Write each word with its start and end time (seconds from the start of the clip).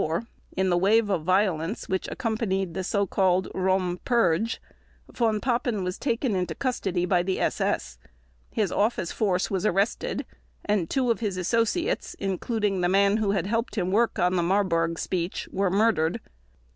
On 0.01 0.07
30 0.09 0.15
June 0.15 0.19
1934, 0.57 0.61
in 0.63 0.69
the 0.71 0.83
wave 0.83 1.09
of 1.11 1.23
violence 1.23 1.87
which 1.87 2.07
accompanied 2.07 2.73
the 2.73 2.83
so 2.83 3.05
called 3.05 3.49
Röhm 3.53 3.99
Purge, 4.03 4.59
Von 5.13 5.39
Papen 5.39 5.83
was 5.83 5.99
taken 5.99 6.35
into 6.35 6.55
custody 6.55 7.05
by 7.05 7.21
the 7.21 7.39
SS, 7.39 7.99
his 8.49 8.71
office 8.71 9.11
force 9.11 9.51
was 9.51 9.63
arrested, 9.63 10.25
and 10.65 10.89
two 10.89 11.11
of 11.11 11.19
his 11.19 11.37
associates, 11.37 12.15
including 12.17 12.81
the 12.81 12.89
man 12.89 13.17
who 13.17 13.33
had 13.33 13.45
helped 13.45 13.75
him 13.75 13.91
work 13.91 14.17
on 14.17 14.37
the 14.37 14.41
Marburg 14.41 14.97
speech, 14.97 15.47
were 15.51 15.69
murdered. 15.69 16.19